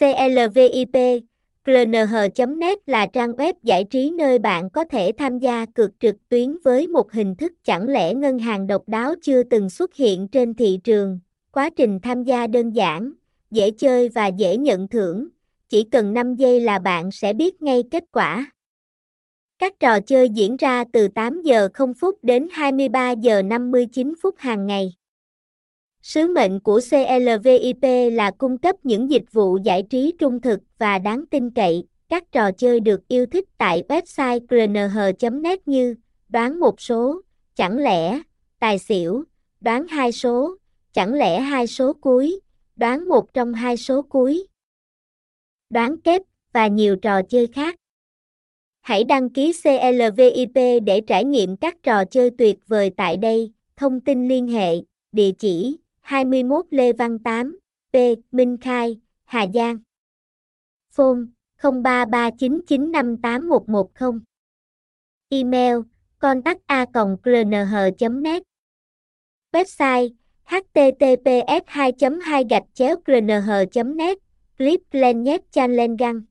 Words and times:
CLVIP, 0.00 1.22
CLNH.net 1.64 2.78
là 2.86 3.06
trang 3.06 3.32
web 3.32 3.54
giải 3.62 3.84
trí 3.84 4.10
nơi 4.10 4.38
bạn 4.38 4.70
có 4.70 4.84
thể 4.84 5.12
tham 5.18 5.38
gia 5.38 5.66
cược 5.66 5.90
trực 6.00 6.28
tuyến 6.28 6.56
với 6.64 6.86
một 6.86 7.12
hình 7.12 7.34
thức 7.34 7.52
chẳng 7.64 7.88
lẽ 7.88 8.14
ngân 8.14 8.38
hàng 8.38 8.66
độc 8.66 8.82
đáo 8.86 9.14
chưa 9.22 9.42
từng 9.42 9.70
xuất 9.70 9.94
hiện 9.94 10.28
trên 10.28 10.54
thị 10.54 10.80
trường. 10.84 11.18
Quá 11.52 11.70
trình 11.76 12.00
tham 12.02 12.24
gia 12.24 12.46
đơn 12.46 12.70
giản, 12.70 13.12
dễ 13.50 13.70
chơi 13.70 14.08
và 14.08 14.26
dễ 14.26 14.56
nhận 14.56 14.88
thưởng, 14.88 15.28
chỉ 15.68 15.84
cần 15.92 16.14
5 16.14 16.34
giây 16.34 16.60
là 16.60 16.78
bạn 16.78 17.10
sẽ 17.10 17.32
biết 17.32 17.62
ngay 17.62 17.82
kết 17.90 18.04
quả. 18.12 18.50
Các 19.58 19.80
trò 19.80 20.00
chơi 20.00 20.28
diễn 20.28 20.56
ra 20.56 20.84
từ 20.92 21.08
8 21.08 21.42
giờ 21.42 21.68
0 21.74 21.94
phút 21.94 22.18
đến 22.22 22.48
23 22.52 23.10
giờ 23.10 23.42
59 23.42 24.14
phút 24.22 24.34
hàng 24.38 24.66
ngày. 24.66 24.97
Sứ 26.02 26.28
mệnh 26.34 26.60
của 26.60 26.80
CLVIP 26.90 28.12
là 28.12 28.30
cung 28.30 28.58
cấp 28.58 28.76
những 28.82 29.10
dịch 29.10 29.32
vụ 29.32 29.58
giải 29.64 29.82
trí 29.82 30.14
trung 30.18 30.40
thực 30.40 30.60
và 30.78 30.98
đáng 30.98 31.24
tin 31.30 31.50
cậy. 31.50 31.84
Các 32.08 32.32
trò 32.32 32.52
chơi 32.52 32.80
được 32.80 33.08
yêu 33.08 33.26
thích 33.26 33.44
tại 33.58 33.82
website 33.88 34.40
cnh.net 34.40 35.68
như 35.68 35.94
đoán 36.28 36.60
một 36.60 36.80
số, 36.80 37.20
chẳng 37.54 37.78
lẽ, 37.78 38.20
tài 38.58 38.78
xỉu, 38.78 39.24
đoán 39.60 39.86
hai 39.88 40.12
số, 40.12 40.56
chẳng 40.92 41.14
lẽ 41.14 41.40
hai 41.40 41.66
số 41.66 41.92
cuối, 41.92 42.40
đoán 42.76 43.08
một 43.08 43.34
trong 43.34 43.54
hai 43.54 43.76
số 43.76 44.02
cuối, 44.02 44.46
đoán 45.70 46.00
kép 46.00 46.22
và 46.52 46.66
nhiều 46.66 46.96
trò 46.96 47.22
chơi 47.22 47.46
khác. 47.46 47.74
Hãy 48.80 49.04
đăng 49.04 49.30
ký 49.30 49.52
CLVIP 49.62 50.82
để 50.84 51.00
trải 51.06 51.24
nghiệm 51.24 51.56
các 51.56 51.82
trò 51.82 52.04
chơi 52.04 52.30
tuyệt 52.38 52.58
vời 52.66 52.90
tại 52.96 53.16
đây. 53.16 53.52
Thông 53.76 54.00
tin 54.00 54.28
liên 54.28 54.48
hệ, 54.48 54.76
địa 55.12 55.30
chỉ 55.38 55.78
21 56.08 56.66
Lê 56.70 56.92
Văn 56.92 57.18
8, 57.18 57.58
P. 57.92 57.96
Minh 58.32 58.56
Khai, 58.60 59.00
Hà 59.24 59.46
Giang. 59.54 59.78
Phone 60.90 61.26
0339958110. 61.58 64.20
Email 65.28 65.76
contact 66.18 66.60
a 66.66 66.86
net 68.22 68.42
Website 69.52 70.10
https 70.44 71.62
2 71.66 71.92
2 72.22 72.44
gạch 72.50 72.64
chéo 72.74 72.96
net 73.84 74.18
Clip 74.58 74.80
lên 74.90 75.22
nhét 75.22 75.52
chan 75.52 75.76
lên 75.76 75.96
găng. 75.96 76.22